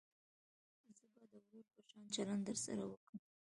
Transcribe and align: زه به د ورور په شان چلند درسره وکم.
زه 0.97 1.05
به 1.13 1.23
د 1.31 1.33
ورور 1.45 1.65
په 1.73 1.81
شان 1.89 2.05
چلند 2.15 2.43
درسره 2.49 2.83
وکم. 2.85 3.17